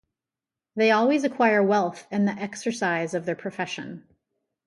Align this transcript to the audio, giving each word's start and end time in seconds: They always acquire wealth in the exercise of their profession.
They 0.75 0.89
always 0.89 1.23
acquire 1.23 1.61
wealth 1.61 2.07
in 2.09 2.25
the 2.25 2.31
exercise 2.31 3.13
of 3.13 3.27
their 3.27 3.35
profession. 3.35 4.07